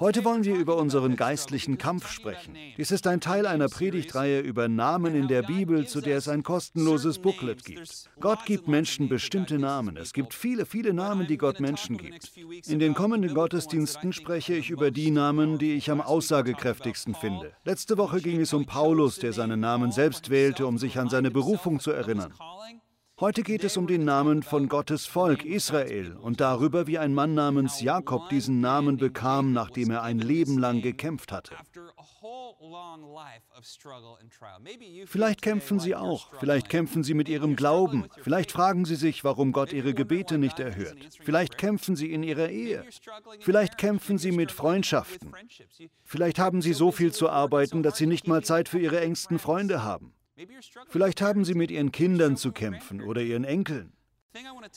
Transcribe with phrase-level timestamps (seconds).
[0.00, 2.54] Heute wollen wir über unseren geistlichen Kampf sprechen.
[2.76, 6.42] Dies ist ein Teil einer Predigtreihe über Namen in der Bibel, zu der es ein
[6.42, 8.10] kostenloses Booklet gibt.
[8.20, 9.96] Gott gibt Menschen bestimmte Namen.
[9.96, 12.30] Es gibt viele, viele Namen, die Gott Menschen gibt.
[12.66, 17.52] In den kommenden Gottesdiensten spreche ich über die Namen, die ich am aussagekräftigsten finde.
[17.64, 21.30] Letzte Woche ging es um Paulus, der seinen Namen selbst wählte, um sich an seine
[21.30, 22.34] Berufung zu erinnern.
[23.20, 27.34] Heute geht es um den Namen von Gottes Volk Israel und darüber, wie ein Mann
[27.34, 31.56] namens Jakob diesen Namen bekam, nachdem er ein Leben lang gekämpft hatte.
[35.06, 39.50] Vielleicht kämpfen Sie auch, vielleicht kämpfen Sie mit Ihrem Glauben, vielleicht fragen Sie sich, warum
[39.50, 42.84] Gott Ihre Gebete nicht erhört, vielleicht kämpfen Sie in Ihrer Ehe,
[43.40, 45.32] vielleicht kämpfen Sie mit Freundschaften,
[46.04, 49.40] vielleicht haben Sie so viel zu arbeiten, dass Sie nicht mal Zeit für Ihre engsten
[49.40, 50.14] Freunde haben.
[50.88, 53.92] Vielleicht haben Sie mit Ihren Kindern zu kämpfen oder Ihren Enkeln.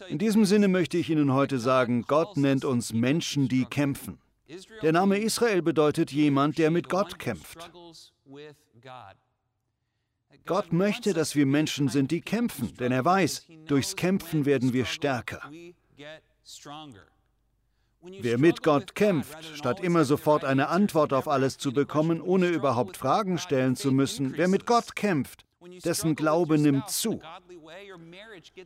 [0.08, 4.20] In diesem Sinne möchte ich Ihnen heute sagen, Gott nennt uns Menschen, die kämpfen.
[4.82, 7.58] Der Name Israel bedeutet jemand, der mit Gott kämpft.
[10.46, 14.86] Gott möchte, dass wir Menschen sind, die kämpfen, denn er weiß, durchs Kämpfen werden wir
[14.86, 15.42] stärker.
[18.02, 22.98] Wer mit Gott kämpft, statt immer sofort eine Antwort auf alles zu bekommen, ohne überhaupt
[22.98, 25.46] Fragen stellen zu müssen, wer mit Gott kämpft,
[25.84, 27.20] dessen Glaube nimmt zu.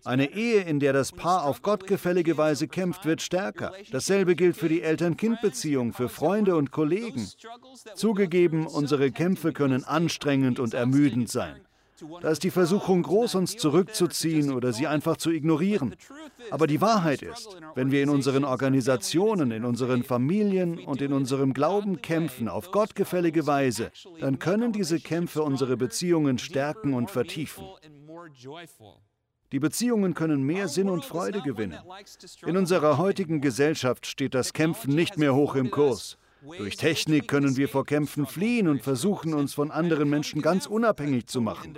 [0.04, 3.74] Eine Ehe, in der das Paar auf gottgefällige Weise kämpft, wird stärker.
[3.92, 7.28] Dasselbe gilt für die Eltern-Kind-Beziehung, für Freunde und Kollegen.
[7.96, 11.65] Zugegeben, unsere Kämpfe können anstrengend und ermüdend sein.
[12.22, 15.96] Da ist die Versuchung groß, uns zurückzuziehen oder sie einfach zu ignorieren.
[16.52, 21.54] Aber die Wahrheit ist, wenn wir in unseren Organisationen, in unseren Familien und in unserem
[21.54, 27.64] Glauben kämpfen auf gottgefällige Weise, dann können diese Kämpfe unsere Beziehungen stärken und vertiefen.
[29.52, 31.80] Die Beziehungen können mehr Sinn und Freude gewinnen.
[32.46, 36.18] In unserer heutigen Gesellschaft steht das Kämpfen nicht mehr hoch im Kurs.
[36.58, 41.28] Durch Technik können wir vor Kämpfen fliehen und versuchen, uns von anderen Menschen ganz unabhängig
[41.28, 41.78] zu machen.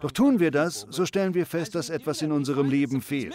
[0.00, 3.34] Doch tun wir das, so stellen wir fest, dass etwas in unserem Leben fehlt.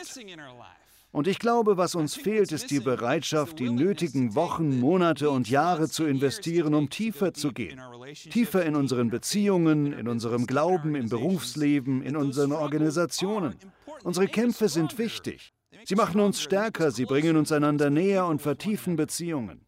[1.11, 5.89] Und ich glaube, was uns fehlt, ist die Bereitschaft, die nötigen Wochen, Monate und Jahre
[5.89, 7.81] zu investieren, um tiefer zu gehen.
[8.29, 13.55] Tiefer in unseren Beziehungen, in unserem Glauben, im Berufsleben, in unseren Organisationen.
[14.03, 15.51] Unsere Kämpfe sind wichtig.
[15.83, 19.61] Sie machen uns stärker, sie bringen uns einander näher und vertiefen Beziehungen.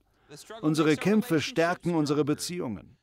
[0.62, 2.98] Unsere Kämpfe stärken unsere Beziehungen.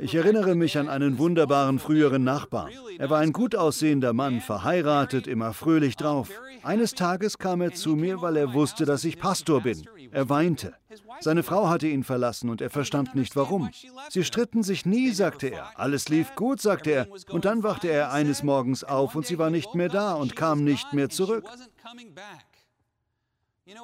[0.00, 2.72] Ich erinnere mich an einen wunderbaren früheren Nachbarn.
[2.98, 6.30] Er war ein gut aussehender Mann, verheiratet, immer fröhlich drauf.
[6.62, 9.84] Eines Tages kam er zu mir, weil er wusste, dass ich Pastor bin.
[10.10, 10.74] Er weinte.
[11.20, 13.70] Seine Frau hatte ihn verlassen und er verstand nicht warum.
[14.08, 15.78] Sie stritten sich nie, sagte er.
[15.78, 17.08] Alles lief gut, sagte er.
[17.30, 20.64] Und dann wachte er eines Morgens auf und sie war nicht mehr da und kam
[20.64, 21.44] nicht mehr zurück.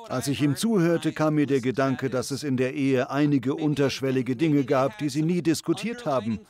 [0.08, 4.34] Als ich ihm zuhörte, kam mir der Gedanke, dass es in der Ehe einige unterschwellige
[4.34, 6.40] Dinge gab, die sie nie diskutiert haben.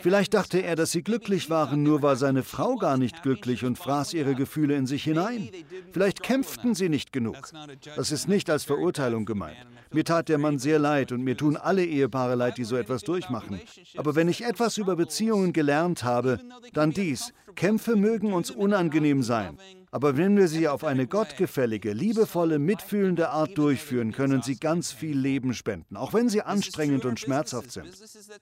[0.00, 3.78] Vielleicht dachte er, dass sie glücklich waren, nur war seine Frau gar nicht glücklich und
[3.78, 5.48] fraß ihre Gefühle in sich hinein.
[5.92, 7.50] Vielleicht kämpften sie nicht genug.
[7.96, 9.56] Das ist nicht als Verurteilung gemeint.
[9.90, 13.02] Mir tat der Mann sehr leid und mir tun alle Ehepaare leid, die so etwas
[13.02, 13.60] durchmachen.
[13.96, 16.38] Aber wenn ich etwas über Beziehungen gelernt habe,
[16.74, 17.32] dann dies.
[17.56, 19.58] Kämpfe mögen uns unangenehm sein.
[19.90, 25.18] Aber wenn wir sie auf eine gottgefällige, liebevolle, mitfühlende Art durchführen, können sie ganz viel
[25.18, 27.88] Leben spenden, auch wenn sie anstrengend und schmerzhaft sind.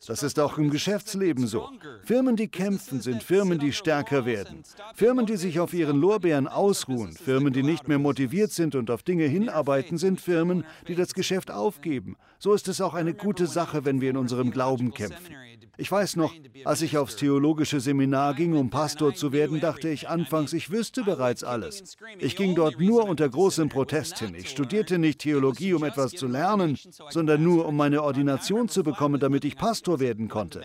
[0.07, 1.71] Das ist auch im Geschäftsleben so.
[2.03, 4.63] Firmen, die kämpfen, sind Firmen, die stärker werden.
[4.95, 9.03] Firmen, die sich auf ihren Lorbeeren ausruhen, Firmen, die nicht mehr motiviert sind und auf
[9.03, 12.17] Dinge hinarbeiten, sind Firmen, die das Geschäft aufgeben.
[12.39, 15.35] So ist es auch eine gute Sache, wenn wir in unserem Glauben kämpfen.
[15.79, 16.33] Ich weiß noch,
[16.65, 21.05] als ich aufs theologische Seminar ging, um Pastor zu werden, dachte ich anfangs, ich wüsste
[21.05, 21.97] bereits alles.
[22.19, 24.35] Ich ging dort nur unter großem Protest hin.
[24.35, 26.79] Ich studierte nicht Theologie, um etwas zu lernen,
[27.11, 30.63] sondern nur, um meine Ordination zu bekommen, damit ich Pastor werden konnte.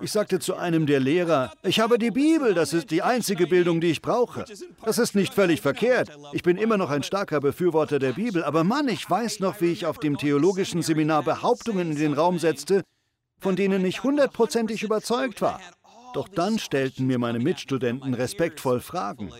[0.00, 3.80] Ich sagte zu einem der Lehrer, ich habe die Bibel, das ist die einzige Bildung,
[3.80, 4.44] die ich brauche.
[4.84, 6.10] Das ist nicht völlig verkehrt.
[6.32, 9.72] Ich bin immer noch ein starker Befürworter der Bibel, aber Mann, ich weiß noch, wie
[9.72, 12.82] ich auf dem theologischen Seminar Behauptungen in den Raum setzte,
[13.40, 15.60] von denen ich hundertprozentig überzeugt war.
[16.14, 19.32] Doch dann stellten mir meine Mitstudenten respektvoll Fragen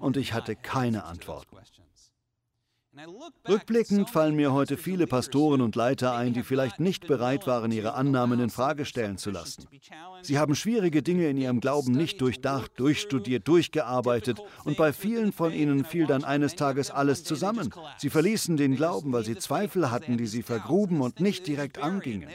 [0.00, 1.56] und ich hatte keine Antworten.
[3.48, 7.94] Rückblickend fallen mir heute viele Pastoren und Leiter ein, die vielleicht nicht bereit waren, ihre
[7.94, 9.68] Annahmen in Frage stellen zu lassen.
[10.22, 15.52] Sie haben schwierige Dinge in ihrem Glauben nicht durchdacht, durchstudiert, durchgearbeitet und bei vielen von
[15.52, 17.70] ihnen fiel dann eines Tages alles zusammen.
[17.98, 22.28] Sie verließen den Glauben, weil sie Zweifel hatten, die sie vergruben und nicht direkt angingen.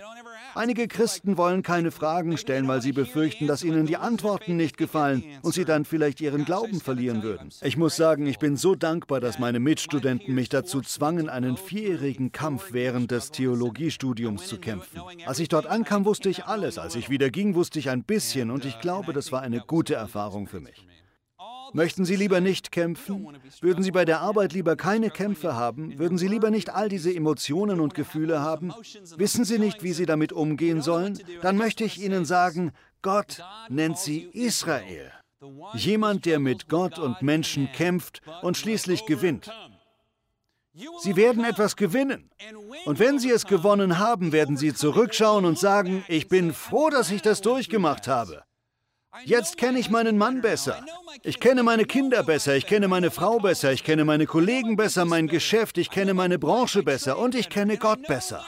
[0.55, 5.23] Einige Christen wollen keine Fragen stellen, weil sie befürchten, dass ihnen die Antworten nicht gefallen
[5.41, 7.49] und sie dann vielleicht ihren Glauben verlieren würden.
[7.61, 12.31] Ich muss sagen, ich bin so dankbar, dass meine Mitstudenten mich dazu zwangen, einen vierjährigen
[12.31, 15.01] Kampf während des Theologiestudiums zu kämpfen.
[15.25, 16.77] Als ich dort ankam, wusste ich alles.
[16.77, 19.95] Als ich wieder ging, wusste ich ein bisschen und ich glaube, das war eine gute
[19.95, 20.85] Erfahrung für mich.
[21.73, 23.27] Möchten Sie lieber nicht kämpfen?
[23.61, 25.97] Würden Sie bei der Arbeit lieber keine Kämpfe haben?
[25.97, 28.71] Würden Sie lieber nicht all diese Emotionen und Gefühle haben?
[29.17, 31.19] Wissen Sie nicht, wie Sie damit umgehen sollen?
[31.41, 32.71] Dann möchte ich Ihnen sagen,
[33.01, 35.11] Gott nennt Sie Israel.
[35.73, 39.51] Jemand, der mit Gott und Menschen kämpft und schließlich gewinnt.
[41.01, 42.29] Sie werden etwas gewinnen.
[42.85, 47.11] Und wenn Sie es gewonnen haben, werden Sie zurückschauen und sagen, ich bin froh, dass
[47.11, 48.43] ich das durchgemacht habe.
[49.25, 50.83] Jetzt kenne ich meinen Mann besser.
[51.21, 55.05] Ich kenne meine Kinder besser, ich kenne meine Frau besser, ich kenne meine Kollegen besser,
[55.05, 58.45] mein Geschäft, ich kenne meine Branche besser und ich kenne Gott besser.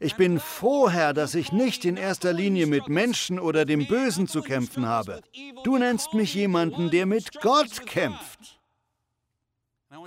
[0.00, 4.26] Ich bin froh, Herr, dass ich nicht in erster Linie mit Menschen oder dem Bösen
[4.26, 5.22] zu kämpfen habe.
[5.64, 8.55] Du nennst mich jemanden, der mit Gott kämpft.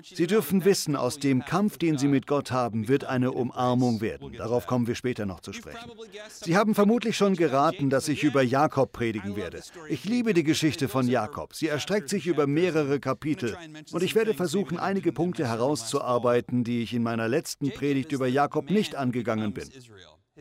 [0.03, 4.33] Sie dürfen wissen, aus dem Kampf, den Sie mit Gott haben, wird eine Umarmung werden.
[4.33, 5.89] Darauf kommen wir später noch zu sprechen.
[6.29, 9.61] Sie haben vermutlich schon geraten, dass ich über Jakob predigen werde.
[9.87, 11.55] Ich liebe die Geschichte von Jakob.
[11.55, 13.57] Sie erstreckt sich über mehrere Kapitel.
[13.91, 18.69] Und ich werde versuchen, einige Punkte herauszuarbeiten, die ich in meiner letzten Predigt über Jakob
[18.69, 19.69] nicht angegangen bin.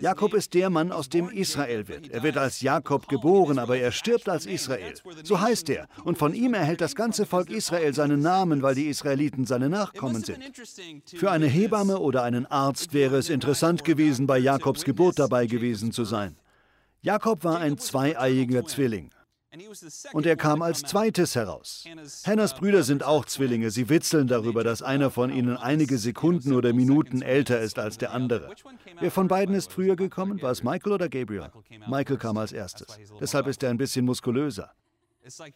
[0.00, 2.08] Jakob ist der Mann, aus dem Israel wird.
[2.10, 4.94] Er wird als Jakob geboren, aber er stirbt als Israel.
[5.22, 5.86] So heißt er.
[6.04, 10.22] Und von ihm erhält das ganze Volk Israel seinen Namen, weil die Israeliten seine Nachkommen
[10.22, 10.38] sind.
[11.14, 15.92] Für eine Hebamme oder einen Arzt wäre es interessant gewesen, bei Jakobs Geburt dabei gewesen
[15.92, 16.36] zu sein.
[17.00, 19.10] Jakob war ein zweieiiger Zwilling.
[20.12, 21.84] Und er kam als zweites heraus.
[22.24, 23.70] Hennas Brüder sind auch Zwillinge.
[23.70, 28.12] Sie witzeln darüber, dass einer von ihnen einige Sekunden oder Minuten älter ist als der
[28.12, 28.54] andere.
[29.00, 30.42] Wer von beiden ist früher gekommen?
[30.42, 31.50] War es Michael oder Gabriel?
[31.86, 32.88] Michael kam als erstes.
[33.20, 34.72] Deshalb ist er ein bisschen muskulöser.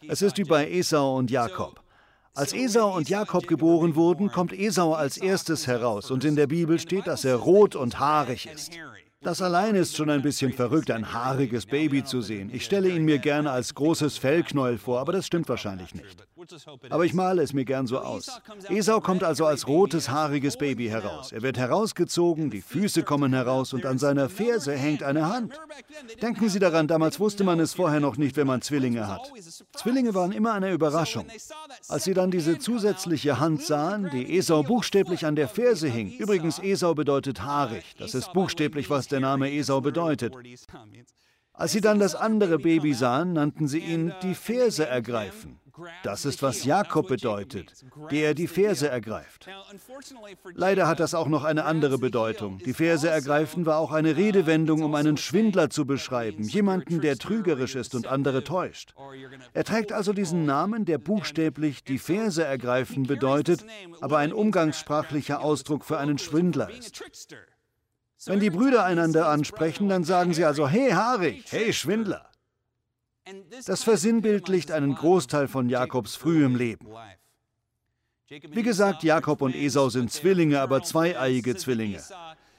[0.07, 1.81] Es ist wie bei Esau und Jakob.
[2.35, 6.79] Als Esau und Jakob geboren wurden, kommt Esau als erstes heraus und in der Bibel
[6.79, 8.71] steht, dass er rot und haarig ist.
[9.23, 12.49] Das allein ist schon ein bisschen verrückt, ein haariges Baby zu sehen.
[12.53, 16.27] Ich stelle ihn mir gerne als großes Fellknäuel vor, aber das stimmt wahrscheinlich nicht.
[16.89, 18.41] Aber ich male es mir gern so aus.
[18.69, 21.31] Esau kommt also als rotes, haariges Baby heraus.
[21.31, 25.53] Er wird herausgezogen, die Füße kommen heraus und an seiner Ferse hängt eine Hand.
[26.21, 29.31] Denken Sie daran, damals wusste man es vorher noch nicht, wenn man Zwillinge hat.
[29.75, 31.25] Zwillinge waren immer eine Überraschung.
[31.87, 36.59] Als sie dann diese zusätzliche Hand sahen, die Esau buchstäblich an der Ferse hing, übrigens
[36.59, 40.33] Esau bedeutet haarig, das ist buchstäblich, was der Name Esau bedeutet.
[41.53, 45.59] Als sie dann das andere Baby sahen, nannten sie ihn die Ferse ergreifen.
[46.03, 47.73] Das ist, was Jakob bedeutet,
[48.11, 49.47] der die Verse ergreift.
[50.53, 52.59] Leider hat das auch noch eine andere Bedeutung.
[52.59, 57.75] Die Verse ergreifen war auch eine Redewendung, um einen Schwindler zu beschreiben, jemanden, der trügerisch
[57.75, 58.93] ist und andere täuscht.
[59.53, 63.65] Er trägt also diesen Namen, der buchstäblich die Verse ergreifen bedeutet,
[63.99, 67.03] aber ein umgangssprachlicher Ausdruck für einen Schwindler ist.
[68.25, 72.29] Wenn die Brüder einander ansprechen, dann sagen sie also, hey Haarig, hey Schwindler.
[73.65, 76.87] Das versinnbildlicht einen Großteil von Jakobs frühem Leben.
[78.29, 82.01] Wie gesagt, Jakob und Esau sind Zwillinge, aber zweieiige Zwillinge.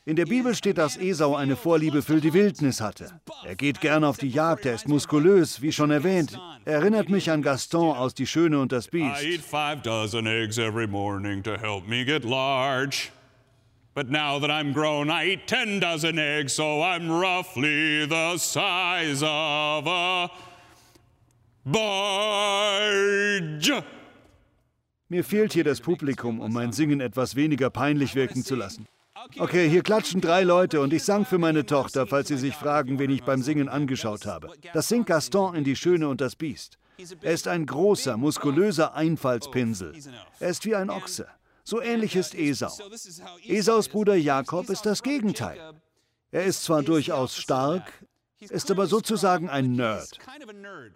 [0.06, 3.20] In der Bibel steht, dass Esau eine Vorliebe für die Wildnis hatte.
[3.44, 6.38] Er geht gern auf die Jagd, er ist muskulös, wie schon erwähnt.
[6.66, 9.22] Er erinnert mich an Gaston aus Die Schöne und das Biest.
[9.22, 13.10] I eat five dozen eggs every morning to help me get large.
[13.94, 19.22] But now that I'm grown, I eat ten dozen eggs, so I'm roughly the size
[19.22, 20.30] of a
[21.64, 23.24] Barge.
[25.08, 28.86] Mir fehlt hier das Publikum, um mein Singen etwas weniger peinlich wirken zu lassen.
[29.38, 32.98] Okay, hier klatschen drei Leute und ich sang für meine Tochter, falls Sie sich fragen,
[32.98, 34.50] wen ich beim Singen angeschaut habe.
[34.74, 36.76] Das singt Gaston in Die Schöne und das Biest.
[37.22, 39.94] Er ist ein großer, muskulöser Einfallspinsel.
[40.40, 41.26] Er ist wie ein Ochse.
[41.64, 42.72] So ähnlich ist Esau.
[43.46, 45.58] Esaus Bruder Jakob ist das Gegenteil.
[46.30, 47.90] Er ist zwar durchaus stark,
[48.50, 50.18] ist aber sozusagen ein Nerd.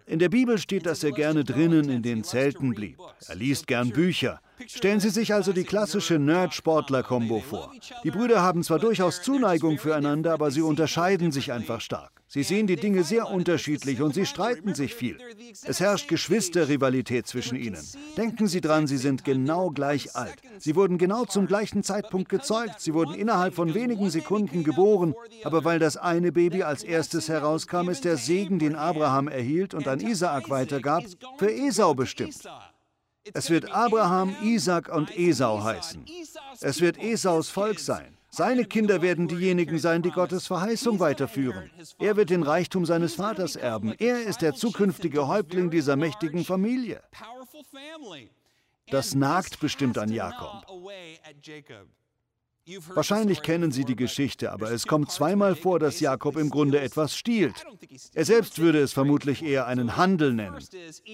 [0.05, 2.97] In der Bibel steht, dass er gerne drinnen in den Zelten blieb.
[3.27, 4.39] Er liest gern Bücher.
[4.67, 7.71] Stellen Sie sich also die klassische Nerd-Sportler-Kombo vor.
[8.03, 12.18] Die Brüder haben zwar durchaus Zuneigung füreinander, aber sie unterscheiden sich einfach stark.
[12.31, 15.17] Sie sehen die Dinge sehr unterschiedlich und sie streiten sich viel.
[15.63, 17.83] Es herrscht Geschwisterrivalität zwischen ihnen.
[18.17, 20.35] Denken Sie dran, sie sind genau gleich alt.
[20.59, 22.81] Sie wurden genau zum gleichen Zeitpunkt gezeugt.
[22.81, 25.15] Sie wurden innerhalb von wenigen Sekunden geboren.
[25.43, 29.87] Aber weil das eine Baby als erstes herauskam, ist der Segen, den Abraham erhielt und
[29.87, 31.03] an Isaak weitergab,
[31.39, 32.47] für Esau bestimmt.
[33.33, 36.05] Es wird Abraham, Isaac und Esau heißen.
[36.61, 38.18] Es wird Esaus Volk sein.
[38.31, 41.71] Seine Kinder werden diejenigen sein, die Gottes Verheißung weiterführen.
[41.97, 43.93] Er wird den Reichtum seines Vaters erben.
[43.97, 47.01] Er ist der zukünftige Häuptling dieser mächtigen Familie.
[48.91, 50.65] Das nagt bestimmt an Jakob.
[52.93, 57.15] Wahrscheinlich kennen Sie die Geschichte, aber es kommt zweimal vor, dass Jakob im Grunde etwas
[57.15, 57.65] stiehlt.
[58.13, 60.63] Er selbst würde es vermutlich eher einen Handel nennen.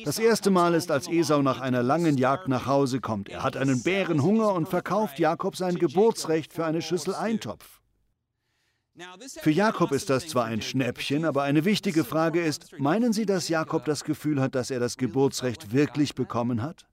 [0.04, 3.30] Das erste Mal ist, als Esau nach einer langen Jagd nach Hause kommt.
[3.30, 7.82] Er hat einen Bärenhunger und verkauft Jakob sein Geburtsrecht für eine Schüssel Eintopf.
[9.42, 13.50] Für Jakob ist das zwar ein Schnäppchen, aber eine wichtige Frage ist, meinen Sie, dass
[13.50, 16.86] Jakob das Gefühl hat, dass er das Geburtsrecht wirklich bekommen hat?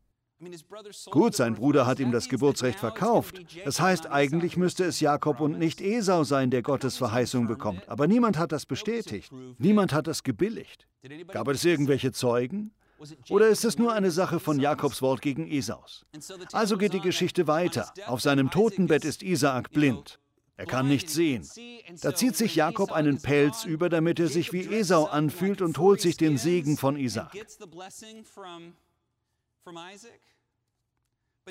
[1.11, 3.41] Gut, sein Bruder hat ihm das Geburtsrecht verkauft.
[3.65, 7.89] Das heißt, eigentlich müsste es Jakob und nicht Esau sein, der Gottes Verheißung bekommt.
[7.89, 9.31] Aber niemand hat das bestätigt.
[9.59, 10.87] Niemand hat das gebilligt.
[11.29, 12.73] Gab es irgendwelche Zeugen?
[13.31, 16.05] Oder ist es nur eine Sache von Jakobs Wort gegen Esaus?
[16.53, 17.93] Also geht die Geschichte weiter.
[18.07, 20.21] Auf seinem Totenbett ist Isaak blind.
[20.57, 21.49] Er kann nichts sehen.
[22.03, 26.01] Da zieht sich Jakob einen Pelz über, damit er sich wie Esau anfühlt und holt
[26.01, 27.33] sich den Segen von Isaak.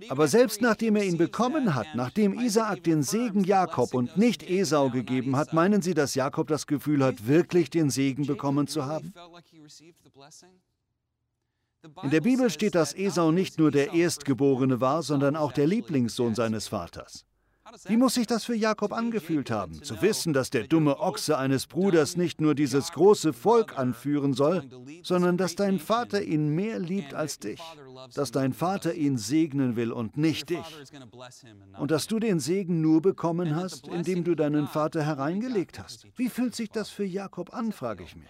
[0.10, 4.90] Aber selbst nachdem er ihn bekommen hat, nachdem Isaak den Segen Jakob und nicht Esau
[4.90, 9.14] gegeben hat, meinen Sie, dass Jakob das Gefühl hat, wirklich den Segen bekommen zu haben?
[12.04, 16.36] In der Bibel steht, dass Esau nicht nur der Erstgeborene war, sondern auch der Lieblingssohn
[16.36, 17.26] seines Vaters.
[17.86, 21.68] Wie muss sich das für Jakob angefühlt haben, zu wissen, dass der dumme Ochse eines
[21.68, 24.68] Bruders nicht nur dieses große Volk anführen soll,
[25.04, 27.62] sondern dass dein Vater ihn mehr liebt als dich,
[28.14, 30.78] dass dein Vater ihn segnen will und nicht dich,
[31.78, 36.08] und dass du den Segen nur bekommen hast, indem du deinen Vater hereingelegt hast.
[36.16, 38.30] Wie fühlt sich das für Jakob an, frage ich mich.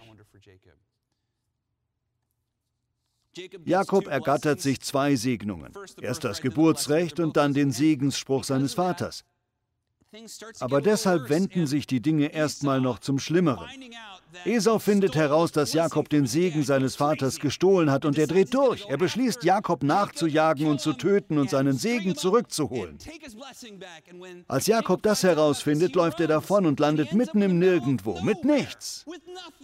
[3.64, 5.72] Jakob ergattert sich zwei Segnungen.
[6.00, 9.24] Erst das Geburtsrecht und dann den Segensspruch seines Vaters.
[10.60, 13.66] Aber deshalb wenden sich die Dinge erstmal noch zum Schlimmeren.
[14.44, 18.86] Esau findet heraus, dass Jakob den Segen seines Vaters gestohlen hat und er dreht durch.
[18.88, 22.98] Er beschließt, Jakob nachzujagen und zu töten und seinen Segen zurückzuholen.
[24.48, 29.04] Als Jakob das herausfindet, läuft er davon und landet mitten im Nirgendwo, mit nichts.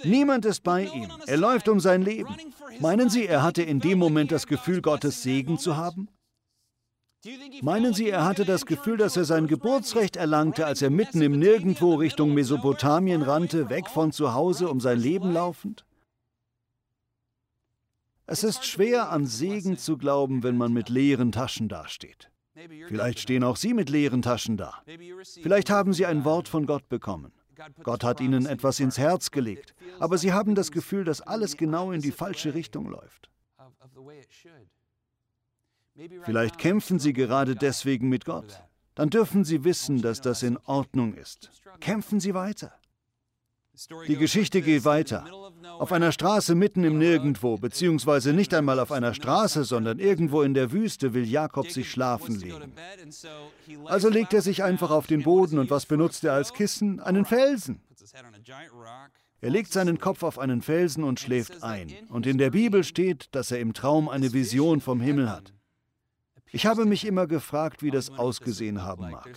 [0.04, 1.10] Niemand ist bei ihm.
[1.26, 2.34] Er läuft um sein Leben.
[2.80, 6.08] Meinen Sie, er hatte in dem Moment das Gefühl, Gottes Segen zu haben?
[7.62, 11.38] Meinen Sie, er hatte das Gefühl, dass er sein Geburtsrecht erlangte, als er mitten im
[11.38, 15.84] Nirgendwo Richtung Mesopotamien rannte, weg von zu Hause, um sein Leben laufend?
[18.26, 22.30] Es ist schwer, an Segen zu glauben, wenn man mit leeren Taschen dasteht.
[22.86, 24.82] Vielleicht stehen auch Sie mit leeren Taschen da.
[25.42, 27.32] Vielleicht haben Sie ein Wort von Gott bekommen.
[27.82, 31.90] Gott hat Ihnen etwas ins Herz gelegt, aber Sie haben das Gefühl, dass alles genau
[31.90, 33.30] in die falsche Richtung läuft.
[36.24, 38.62] Vielleicht kämpfen Sie gerade deswegen mit Gott.
[38.94, 41.50] Dann dürfen Sie wissen, dass das in Ordnung ist.
[41.80, 42.72] Kämpfen Sie weiter.
[44.08, 45.24] Die Geschichte geht weiter.
[45.78, 50.54] Auf einer Straße mitten im Nirgendwo, beziehungsweise nicht einmal auf einer Straße, sondern irgendwo in
[50.54, 52.72] der Wüste will Jakob sich schlafen legen.
[53.84, 56.98] Also legt er sich einfach auf den Boden und was benutzt er als Kissen?
[56.98, 57.80] Einen Felsen.
[59.40, 61.92] Er legt seinen Kopf auf einen Felsen und schläft ein.
[62.08, 65.52] Und in der Bibel steht, dass er im Traum eine Vision vom Himmel hat.
[66.52, 69.28] Ich habe mich immer gefragt, wie das ausgesehen haben mag.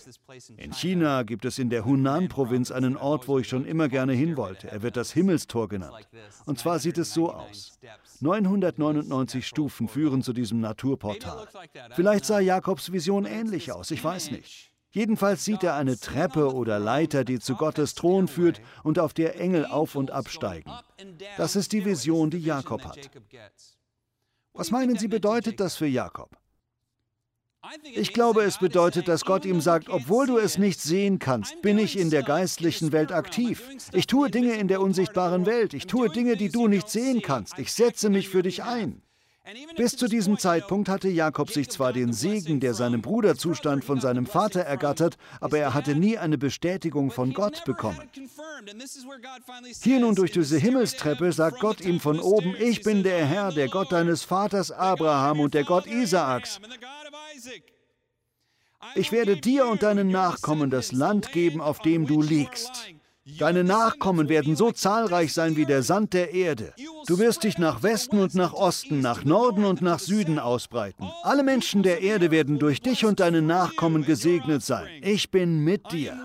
[0.56, 4.36] In China gibt es in der Hunan-Provinz einen Ort, wo ich schon immer gerne hin
[4.36, 4.70] wollte.
[4.70, 6.08] Er wird das Himmelstor genannt.
[6.46, 7.78] Und zwar sieht es so aus.
[8.20, 11.46] 999 Stufen führen zu diesem Naturportal.
[11.94, 14.72] Vielleicht sah Jakobs Vision ähnlich aus, ich weiß nicht.
[14.92, 19.40] Jedenfalls sieht er eine Treppe oder Leiter, die zu Gottes Thron führt und auf der
[19.40, 20.70] Engel auf und absteigen.
[21.38, 23.10] Das ist die Vision, die Jakob hat.
[24.52, 26.36] Was meinen Sie, bedeutet das für Jakob?
[27.94, 31.78] Ich glaube, es bedeutet, dass Gott ihm sagt, obwohl du es nicht sehen kannst, bin
[31.78, 33.62] ich in der geistlichen Welt aktiv.
[33.92, 35.72] Ich tue Dinge in der unsichtbaren Welt.
[35.72, 37.58] Ich tue Dinge, die du nicht sehen kannst.
[37.58, 39.02] Ich setze mich für dich ein.
[39.76, 44.00] Bis zu diesem Zeitpunkt hatte Jakob sich zwar den Segen, der seinem Bruder zustand, von
[44.00, 47.98] seinem Vater ergattert, aber er hatte nie eine Bestätigung von Gott bekommen.
[49.82, 53.68] Hier nun durch diese Himmelstreppe sagt Gott ihm von oben, ich bin der Herr, der
[53.68, 56.60] Gott deines Vaters Abraham und der Gott Isaaks.
[58.94, 62.92] Ich werde dir und deinen Nachkommen das Land geben, auf dem du liegst.
[63.38, 66.74] Deine Nachkommen werden so zahlreich sein wie der Sand der Erde.
[67.06, 71.08] Du wirst dich nach Westen und nach Osten, nach Norden und nach Süden ausbreiten.
[71.22, 74.88] Alle Menschen der Erde werden durch dich und deine Nachkommen gesegnet sein.
[75.02, 76.18] Ich bin mit dir.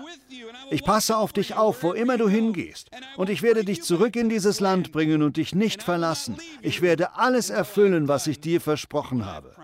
[0.70, 2.90] Ich passe auf dich auf, wo immer du hingehst.
[3.16, 6.36] Und ich werde dich zurück in dieses Land bringen und dich nicht verlassen.
[6.62, 9.54] Ich werde alles erfüllen, was ich dir versprochen habe.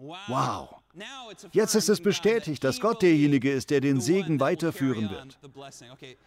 [0.00, 0.80] Wow.
[1.52, 5.38] Jetzt ist es bestätigt, dass Gott derjenige ist, der den Segen weiterführen wird.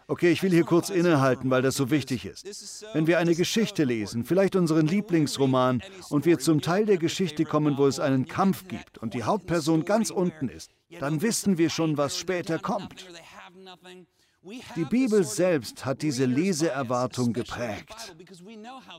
[0.06, 2.84] Okay, ich will hier kurz innehalten, weil das so wichtig ist.
[2.92, 7.76] Wenn wir eine Geschichte lesen, vielleicht unseren Lieblingsroman, und wir zum Teil der Geschichte kommen,
[7.76, 11.96] wo es einen Kampf gibt und die Hauptperson ganz unten ist, dann wissen wir schon,
[11.96, 13.06] was später kommt.
[14.76, 18.14] Die Bibel selbst hat diese Leseerwartung geprägt.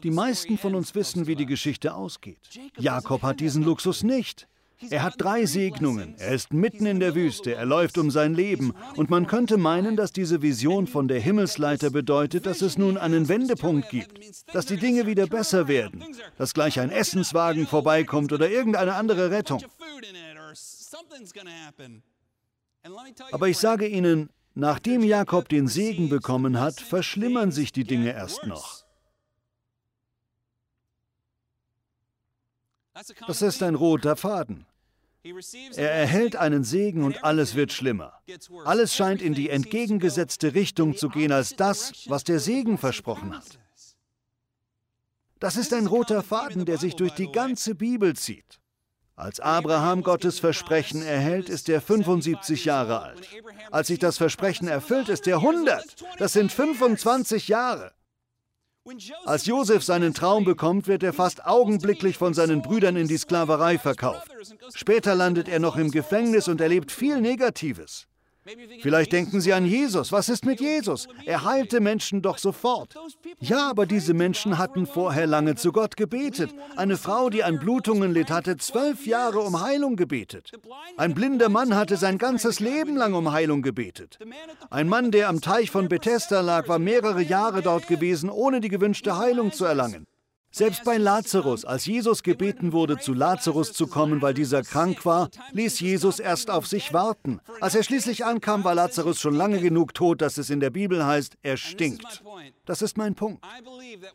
[0.03, 2.39] Die meisten von uns wissen, wie die Geschichte ausgeht.
[2.77, 4.47] Jakob hat diesen Luxus nicht.
[4.89, 8.73] Er hat drei Segnungen, er ist mitten in der Wüste, er läuft um sein Leben
[8.95, 13.27] und man könnte meinen, dass diese Vision von der Himmelsleiter bedeutet, dass es nun einen
[13.27, 14.19] Wendepunkt gibt,
[14.53, 16.03] dass die Dinge wieder besser werden,
[16.37, 19.63] dass gleich ein Essenswagen vorbeikommt oder irgendeine andere Rettung.
[23.31, 28.45] Aber ich sage Ihnen, nachdem Jakob den Segen bekommen hat, verschlimmern sich die Dinge erst
[28.45, 28.84] noch.
[33.27, 34.65] Das ist ein roter Faden.
[35.75, 38.13] Er erhält einen Segen und alles wird schlimmer.
[38.63, 43.59] Alles scheint in die entgegengesetzte Richtung zu gehen als das, was der Segen versprochen hat.
[45.39, 48.59] Das ist ein roter Faden, der sich durch die ganze Bibel zieht.
[49.17, 53.27] Als Abraham Gottes Versprechen erhält, ist er 75 Jahre alt.
[53.71, 56.03] Als sich das Versprechen erfüllt, ist er 100.
[56.19, 57.94] Das sind 25 Jahre.
[59.25, 63.79] Als Josef seinen Traum bekommt, wird er fast augenblicklich von seinen Brüdern in die Sklaverei
[63.79, 64.29] verkauft.
[64.75, 68.07] Später landet er noch im Gefängnis und erlebt viel Negatives.
[68.81, 70.11] Vielleicht denken Sie an Jesus.
[70.11, 71.07] Was ist mit Jesus?
[71.25, 72.95] Er heilte Menschen doch sofort.
[73.39, 76.53] Ja, aber diese Menschen hatten vorher lange zu Gott gebetet.
[76.75, 80.51] Eine Frau, die an Blutungen litt, hatte zwölf Jahre um Heilung gebetet.
[80.97, 84.19] Ein blinder Mann hatte sein ganzes Leben lang um Heilung gebetet.
[84.69, 88.69] Ein Mann, der am Teich von Bethesda lag, war mehrere Jahre dort gewesen, ohne die
[88.69, 90.05] gewünschte Heilung zu erlangen.
[90.57, 95.29] Selbst bei Lazarus, als Jesus gebeten wurde, zu Lazarus zu kommen, weil dieser krank war,
[95.51, 97.41] ließ Jesus erst auf sich warten.
[97.59, 101.05] Als er schließlich ankam, war Lazarus schon lange genug tot, dass es in der Bibel
[101.05, 102.23] heißt, er stinkt.
[102.63, 103.43] Das ist mein Punkt.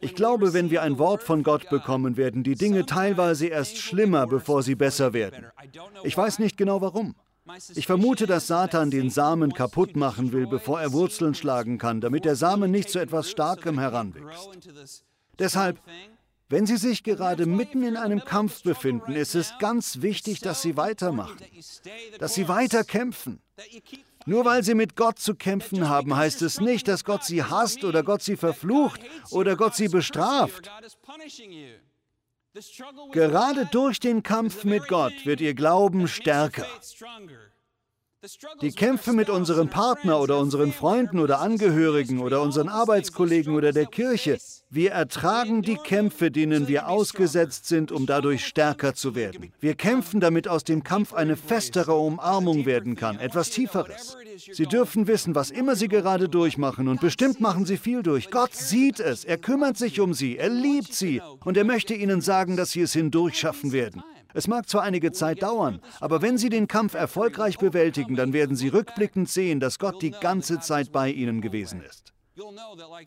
[0.01, 4.27] Ich glaube, wenn wir ein Wort von Gott bekommen, werden die Dinge teilweise erst schlimmer,
[4.27, 5.45] bevor sie besser werden.
[6.05, 7.17] Ich weiß nicht genau warum.
[7.75, 12.25] Ich vermute, dass Satan den Samen kaputt machen will, bevor er Wurzeln schlagen kann, damit
[12.25, 15.05] der Samen nicht zu etwas Starkem heranwächst.
[15.39, 15.79] Deshalb,
[16.51, 20.77] wenn Sie sich gerade mitten in einem Kampf befinden, ist es ganz wichtig, dass Sie
[20.77, 21.39] weitermachen,
[22.19, 23.41] dass Sie weiter kämpfen.
[24.27, 27.85] Nur weil Sie mit Gott zu kämpfen haben, heißt es nicht, dass Gott Sie hasst
[27.85, 30.71] oder Gott Sie verflucht oder Gott Sie bestraft.
[33.13, 36.67] Gerade durch den Kampf mit Gott wird Ihr Glauben stärker.
[38.61, 43.87] Die Kämpfe mit unserem Partner oder unseren Freunden oder Angehörigen oder unseren Arbeitskollegen oder der
[43.87, 44.37] Kirche,
[44.69, 49.55] wir ertragen die Kämpfe, denen wir ausgesetzt sind, um dadurch stärker zu werden.
[49.61, 54.19] Wir kämpfen, damit aus dem Kampf eine festere Umarmung werden kann, etwas Tieferes.
[54.53, 58.31] Sie dürfen wissen, was immer Sie gerade durchmachen und bestimmt machen Sie viel durch.
[58.31, 61.23] Gott sieht es, er kümmert sich um Sie, er liebt Sie.
[61.43, 64.03] und er möchte Ihnen sagen, dass Sie es hindurch schaffen werden.
[64.35, 68.57] Es mag zwar einige Zeit dauern, aber wenn Sie den Kampf erfolgreich bewältigen, dann werden
[68.57, 72.13] Sie rückblickend sehen, dass Gott die ganze Zeit bei Ihnen gewesen ist.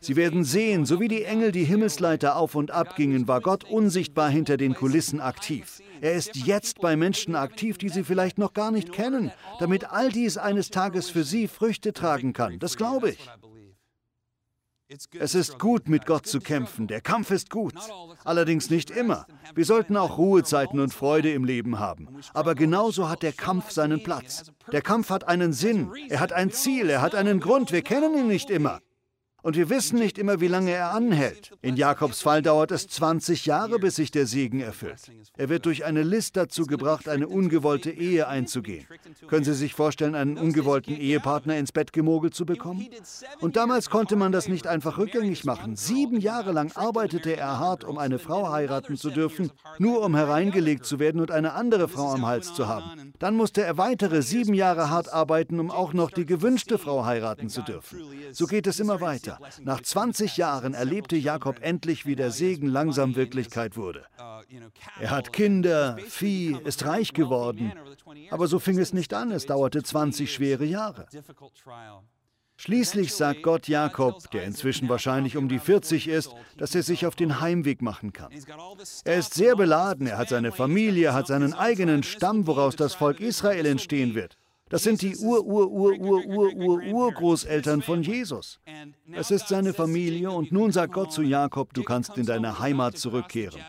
[0.01, 3.63] Sie werden sehen, so wie die Engel die Himmelsleiter auf und ab gingen, war Gott
[3.63, 5.81] unsichtbar hinter den Kulissen aktiv.
[6.01, 10.09] Er ist jetzt bei Menschen aktiv, die Sie vielleicht noch gar nicht kennen, damit all
[10.09, 12.59] dies eines Tages für Sie Früchte tragen kann.
[12.59, 13.29] Das glaube ich.
[15.19, 16.87] Es ist gut, mit Gott zu kämpfen.
[16.87, 17.75] Der Kampf ist gut.
[18.23, 19.25] Allerdings nicht immer.
[19.55, 22.09] Wir sollten auch Ruhezeiten und Freude im Leben haben.
[22.33, 24.51] Aber genauso hat der Kampf seinen Platz.
[24.71, 25.91] Der Kampf hat einen Sinn.
[26.09, 26.89] Er hat ein Ziel.
[26.89, 27.71] Er hat einen Grund.
[27.71, 28.79] Wir kennen ihn nicht immer.
[29.43, 31.51] Und wir wissen nicht immer, wie lange er anhält.
[31.61, 35.11] In Jakobs Fall dauert es 20 Jahre, bis sich der Segen erfüllt.
[35.35, 38.87] Er wird durch eine List dazu gebracht, eine ungewollte Ehe einzugehen.
[39.27, 42.87] Können Sie sich vorstellen, einen ungewollten Ehepartner ins Bett gemogelt zu bekommen?
[43.41, 45.75] Und damals konnte man das nicht einfach rückgängig machen.
[45.75, 50.85] Sieben Jahre lang arbeitete er hart, um eine Frau heiraten zu dürfen, nur um hereingelegt
[50.85, 53.13] zu werden und eine andere Frau am Hals zu haben.
[53.19, 57.49] Dann musste er weitere sieben Jahre hart arbeiten, um auch noch die gewünschte Frau heiraten
[57.49, 57.99] zu dürfen.
[58.31, 59.61] So geht es immer weiter weiter.
[59.63, 64.05] Nach 20 Jahren erlebte Jakob endlich, wie der Segen langsam Wirklichkeit wurde.
[64.99, 67.73] Er hat Kinder, Vieh, ist reich geworden.
[68.31, 71.07] Aber so fing es nicht an, es dauerte 20 schwere Jahre.
[72.55, 77.15] Schließlich sagt Gott Jakob, der inzwischen wahrscheinlich um die 40 ist, dass er sich auf
[77.15, 78.31] den Heimweg machen kann.
[79.03, 83.19] Er ist sehr beladen, er hat seine Familie, hat seinen eigenen Stamm, woraus das Volk
[83.19, 84.37] Israel entstehen wird.
[84.73, 88.59] Das sind die Ur-Ur-Ur-Ur-Ur-Ur-Urgroßeltern von Jesus.
[89.11, 92.97] Es ist seine Familie und nun sagt Gott zu Jakob, du kannst in deine Heimat
[92.97, 93.61] zurückkehren.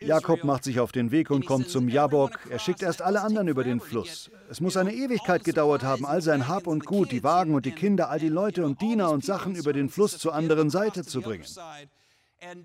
[0.00, 2.40] Jakob macht sich auf den Weg und kommt zum Jabok.
[2.50, 4.30] Er schickt erst alle anderen über den Fluss.
[4.50, 7.72] Es muss eine Ewigkeit gedauert haben, all sein Hab und Gut, die Wagen und die
[7.72, 11.22] Kinder, all die Leute und Diener und Sachen über den Fluss zur anderen Seite zu
[11.22, 11.46] bringen.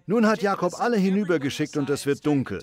[0.06, 2.62] Nun hat Jakob alle hinübergeschickt und es wird dunkel.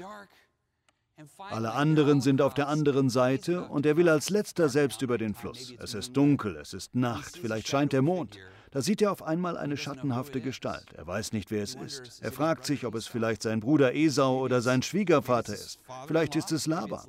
[1.39, 5.35] Alle anderen sind auf der anderen Seite und er will als letzter selbst über den
[5.35, 5.75] Fluss.
[5.79, 8.39] Es ist dunkel, es ist Nacht, vielleicht scheint der Mond.
[8.71, 10.93] Da sieht er auf einmal eine schattenhafte Gestalt.
[10.93, 12.23] Er weiß nicht, wer es ist.
[12.23, 15.79] Er fragt sich, ob es vielleicht sein Bruder Esau oder sein Schwiegervater ist.
[16.07, 17.07] Vielleicht ist es Laban.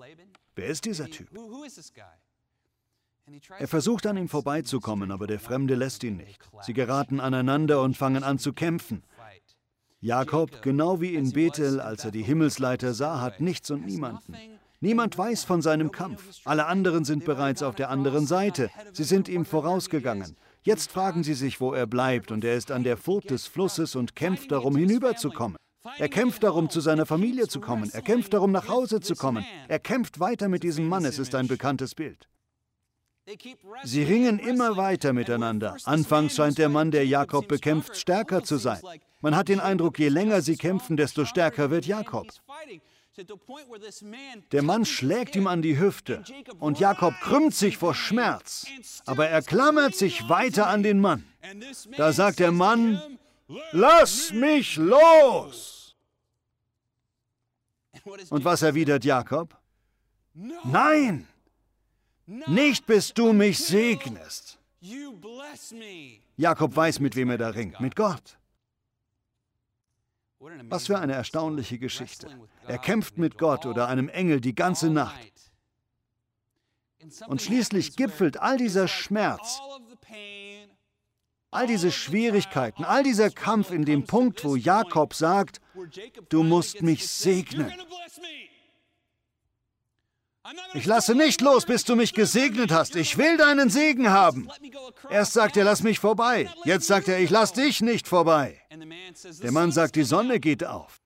[0.56, 1.30] Wer ist dieser Typ?
[3.60, 6.40] Er versucht an ihm vorbeizukommen, aber der Fremde lässt ihn nicht.
[6.62, 9.04] Sie geraten aneinander und fangen an zu kämpfen.
[10.02, 14.34] Jakob, genau wie in Bethel, als er die Himmelsleiter sah, hat nichts und niemanden.
[14.80, 16.40] Niemand weiß von seinem Kampf.
[16.46, 18.70] Alle anderen sind bereits auf der anderen Seite.
[18.94, 20.38] Sie sind ihm vorausgegangen.
[20.64, 23.98] Jetzt fragen sie sich, wo er bleibt, und er ist an der Furt des Flusses
[23.98, 25.58] und kämpft darum, hinüberzukommen.
[25.98, 27.90] Er kämpft darum, zu seiner Familie zu kommen.
[27.92, 29.46] Er kämpft darum, nach Hause zu kommen.
[29.68, 31.04] Er kämpft weiter mit diesem Mann.
[31.04, 32.30] Es ist ein bekanntes Bild.
[33.84, 35.78] Sie ringen immer weiter miteinander.
[35.84, 38.82] Anfangs scheint der Mann, der Jakob bekämpft, stärker zu sein.
[39.22, 42.28] Man hat den Eindruck, je länger sie kämpfen, desto stärker wird Jakob.
[44.52, 46.24] Der Mann schlägt ihm an die Hüfte
[46.60, 48.66] und Jakob krümmt sich vor Schmerz,
[49.06, 51.26] aber er klammert sich weiter an den Mann.
[51.98, 53.20] Da sagt der Mann,
[53.72, 55.96] lass mich los!
[58.30, 59.58] Und was erwidert Jakob?
[60.64, 61.28] Nein,
[62.48, 64.60] nicht bis du mich segnest.
[66.38, 68.38] Jakob weiß, mit wem er da ringt, mit Gott.
[70.70, 72.30] Was für eine erstaunliche Geschichte.
[72.66, 75.34] Er kämpft mit Gott oder einem Engel die ganze Nacht.
[77.28, 79.60] Und schließlich gipfelt all dieser Schmerz,
[81.52, 85.60] all diese Schwierigkeiten, all dieser Kampf in dem Punkt, wo Jakob sagt,
[86.30, 87.74] du musst mich segnen.
[90.74, 92.96] Ich lasse nicht los, bis du mich gesegnet hast.
[92.96, 94.50] Ich will deinen Segen haben.
[95.10, 96.50] Erst sagt er, lass mich vorbei.
[96.64, 98.60] Jetzt sagt er, ich lass dich nicht vorbei.
[99.44, 101.02] Der Mann sagt, die Sonne geht auf.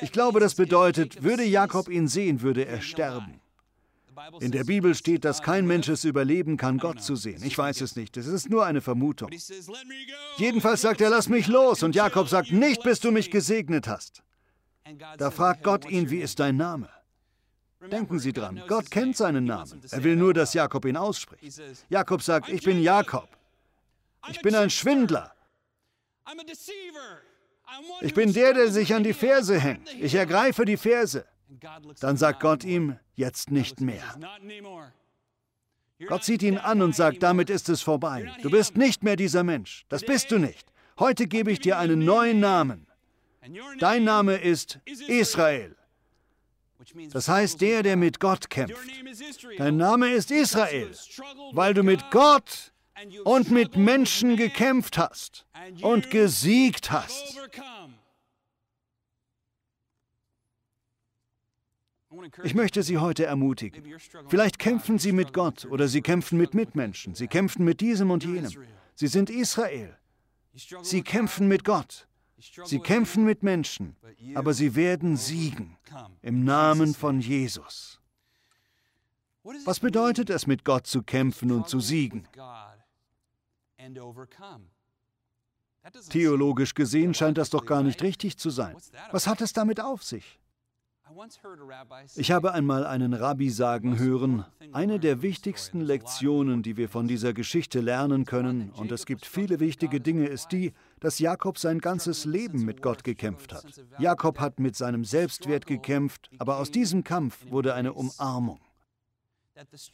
[0.00, 3.40] Ich glaube, das bedeutet, würde Jakob ihn sehen, würde er sterben.
[4.40, 7.42] In der Bibel steht, dass kein Mensch es überleben kann, Gott zu sehen.
[7.44, 9.30] Ich weiß es nicht, es ist nur eine Vermutung.
[10.36, 11.82] Jedenfalls sagt er, lass mich los.
[11.82, 14.22] Und Jakob sagt, nicht bis du mich gesegnet hast.
[15.18, 16.88] Da fragt Gott ihn, wie ist dein Name?
[17.80, 19.80] Denken Sie dran, Gott kennt seinen Namen.
[19.90, 21.60] Er will nur, dass Jakob ihn ausspricht.
[21.88, 23.28] Jakob sagt, ich bin Jakob.
[24.30, 25.32] Ich bin ein Schwindler.
[28.00, 29.92] Ich bin der, der sich an die Ferse hängt.
[29.94, 31.26] Ich ergreife die Ferse.
[32.00, 34.04] Dann sagt Gott ihm, jetzt nicht mehr.
[36.08, 38.30] Gott sieht ihn an und sagt, damit ist es vorbei.
[38.42, 39.84] Du bist nicht mehr dieser Mensch.
[39.88, 40.70] Das bist du nicht.
[40.98, 42.86] Heute gebe ich dir einen neuen Namen.
[43.78, 45.76] Dein Name ist Israel.
[47.10, 48.76] Das heißt, der, der mit Gott kämpft.
[49.58, 50.90] Dein Name ist Israel,
[51.52, 52.72] weil du mit Gott
[53.24, 55.46] und mit Menschen gekämpft hast
[55.82, 57.38] und gesiegt hast.
[62.42, 63.84] Ich möchte Sie heute ermutigen.
[64.28, 67.14] Vielleicht kämpfen Sie mit Gott oder Sie kämpfen mit Mitmenschen.
[67.14, 68.50] Sie kämpfen mit diesem und jenem.
[68.94, 69.96] Sie sind Israel.
[70.82, 72.08] Sie kämpfen mit Gott.
[72.38, 73.96] Sie kämpfen mit Menschen,
[74.34, 75.76] aber sie werden siegen
[76.22, 78.00] im Namen von Jesus.
[79.64, 82.28] Was bedeutet es, mit Gott zu kämpfen und zu siegen?
[86.10, 88.76] Theologisch gesehen scheint das doch gar nicht richtig zu sein.
[89.12, 90.38] Was hat es damit auf sich?
[92.16, 97.32] Ich habe einmal einen Rabbi sagen hören, eine der wichtigsten Lektionen, die wir von dieser
[97.32, 102.24] Geschichte lernen können, und es gibt viele wichtige Dinge, ist die, dass Jakob sein ganzes
[102.24, 103.66] Leben mit Gott gekämpft hat.
[103.98, 108.60] Jakob hat mit seinem Selbstwert gekämpft, aber aus diesem Kampf wurde eine Umarmung.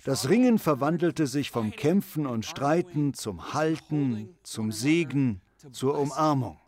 [0.05, 6.59] Das Ringen verwandelte sich vom Kämpfen und Streiten zum Halten, zum Segen, zur Umarmung.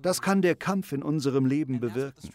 [0.00, 2.30] Das kann der Kampf in unserem Leben bewirken.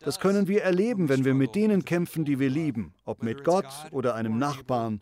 [0.00, 3.72] Das können wir erleben, wenn wir mit denen kämpfen, die wir lieben, ob mit Gott
[3.92, 5.00] oder einem Nachbarn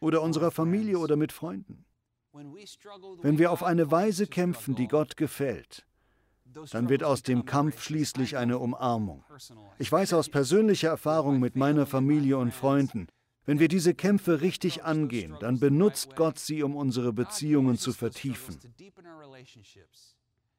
[0.00, 1.85] oder unserer Familie oder mit Freunden.
[3.22, 5.86] Wenn wir auf eine Weise kämpfen, die Gott gefällt,
[6.70, 9.24] dann wird aus dem Kampf schließlich eine Umarmung.
[9.78, 13.08] Ich weiß aus persönlicher Erfahrung mit meiner Familie und Freunden,
[13.44, 18.58] wenn wir diese Kämpfe richtig angehen, dann benutzt Gott sie, um unsere Beziehungen zu vertiefen.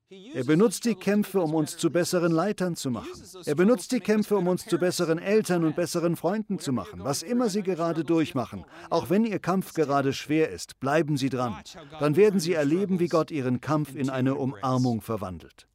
[0.10, 3.10] Er benutzt die Kämpfe, um uns zu besseren Leitern zu machen.
[3.46, 7.04] Er benutzt die Kämpfe, um uns zu besseren Eltern und besseren Freunden zu machen.
[7.04, 11.58] Was immer Sie gerade durchmachen, auch wenn Ihr Kampf gerade schwer ist, bleiben Sie dran.
[12.00, 15.68] Dann werden Sie erleben, wie Gott Ihren Kampf in eine Umarmung verwandelt.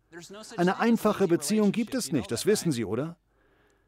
[0.57, 3.17] Eine einfache Beziehung gibt es nicht, das wissen Sie, oder?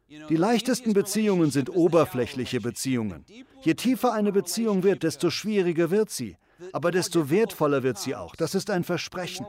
[0.07, 3.25] Die leichtesten Beziehungen sind oberflächliche Beziehungen.
[3.63, 6.37] Je tiefer eine Beziehung wird, desto schwieriger wird sie.
[6.71, 8.35] Aber desto wertvoller wird sie auch.
[8.35, 9.45] Das ist ein Versprechen.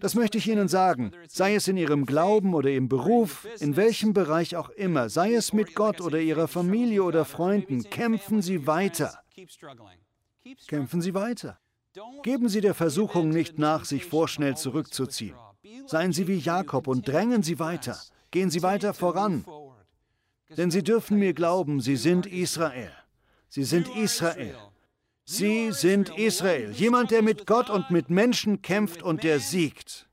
[0.00, 4.12] Das möchte ich Ihnen sagen, sei es in Ihrem Glauben oder im Beruf, in welchem
[4.12, 9.22] Bereich auch immer, sei es mit Gott oder Ihrer Familie oder Freunden, kämpfen Sie weiter.
[10.66, 11.58] Kämpfen Sie weiter.
[12.22, 15.36] Geben Sie der Versuchung nicht nach, sich vorschnell zurückzuziehen.
[15.86, 17.98] Seien Sie wie Jakob und drängen Sie weiter.
[18.30, 19.44] Gehen Sie weiter voran.
[20.56, 22.92] Denn Sie dürfen mir glauben, Sie sind Israel.
[23.48, 24.56] Sie sind Israel.
[25.30, 30.08] Sie sind Israel, jemand, der mit Gott und mit Menschen kämpft und der siegt.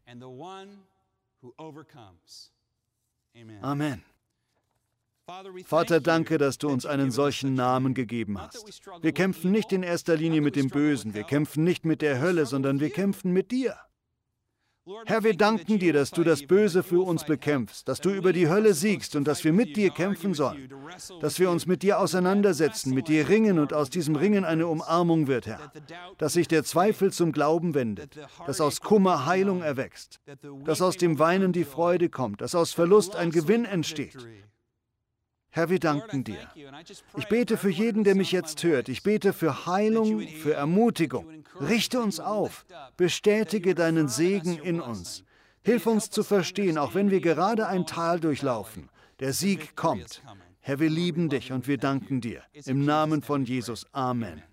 [3.62, 4.04] Amen.
[5.66, 8.64] Vater, danke, dass du uns einen solchen Namen gegeben hast.
[9.02, 12.46] Wir kämpfen nicht in erster Linie mit dem Bösen, wir kämpfen nicht mit der Hölle,
[12.46, 13.76] sondern wir kämpfen mit dir.
[15.06, 18.48] Herr, wir danken dir, dass du das Böse für uns bekämpfst, dass du über die
[18.48, 20.70] Hölle siegst und dass wir mit dir kämpfen sollen,
[21.20, 25.28] dass wir uns mit dir auseinandersetzen, mit dir ringen und aus diesem Ringen eine Umarmung
[25.28, 25.72] wird, Herr,
[26.18, 30.22] dass sich der Zweifel zum Glauben wendet, dass aus Kummer Heilung erwächst,
[30.64, 34.18] dass aus dem Weinen die Freude kommt, dass aus Verlust ein Gewinn entsteht.
[35.50, 36.50] Herr, wir danken dir.
[37.18, 38.90] Ich bete für jeden, der mich jetzt hört.
[38.90, 41.44] Ich bete für Heilung, für Ermutigung.
[41.60, 42.66] Richte uns auf.
[42.96, 45.24] Bestätige deinen Segen in uns.
[45.64, 48.90] Hilf uns zu verstehen, auch wenn wir gerade ein Tal durchlaufen.
[49.20, 50.22] Der Sieg kommt.
[50.60, 52.44] Herr, wir lieben dich und wir danken dir.
[52.66, 53.86] Im Namen von Jesus.
[53.94, 54.44] Amen.